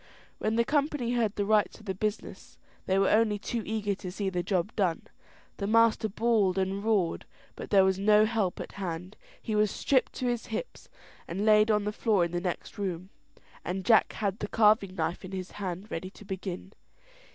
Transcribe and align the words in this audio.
When 0.39 0.55
the 0.55 0.65
company 0.65 1.11
heard 1.13 1.35
the 1.35 1.45
rights 1.45 1.77
of 1.79 1.85
the 1.85 1.93
business, 1.93 2.57
they 2.87 2.97
were 2.97 3.09
only 3.11 3.37
too 3.37 3.61
eager 3.67 3.93
to 3.93 4.11
see 4.11 4.31
the 4.31 4.41
job 4.41 4.75
done. 4.75 5.03
The 5.57 5.67
master 5.67 6.09
bawled 6.09 6.57
and 6.57 6.83
roared, 6.83 7.27
but 7.55 7.69
there 7.69 7.85
was 7.85 7.99
no 7.99 8.25
help 8.25 8.59
at 8.59 8.71
hand. 8.71 9.15
He 9.39 9.53
was 9.53 9.69
stripped 9.69 10.13
to 10.13 10.25
his 10.25 10.47
hips, 10.47 10.89
and 11.27 11.45
laid 11.45 11.69
on 11.69 11.83
the 11.83 11.91
floor 11.91 12.25
in 12.25 12.31
the 12.31 12.41
next 12.41 12.79
room, 12.79 13.11
and 13.63 13.85
Jack 13.85 14.13
had 14.13 14.39
the 14.39 14.47
carving 14.47 14.95
knife 14.95 15.23
in 15.23 15.33
his 15.33 15.51
hand 15.61 15.91
ready 15.91 16.09
to 16.09 16.25
begin. 16.25 16.73